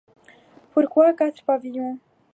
[0.73, 1.99] Pourquoi quatre pavillons?